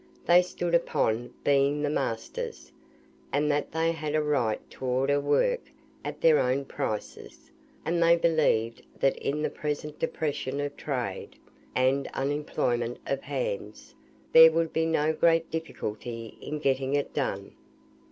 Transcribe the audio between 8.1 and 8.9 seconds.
believed